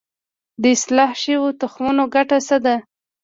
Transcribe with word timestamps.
د 0.61 0.63
اصلاح 0.75 1.11
شویو 1.21 1.57
تخمونو 1.61 2.03
ګټه 2.15 2.37
څه 2.47 2.57
ده؟ 2.65 2.75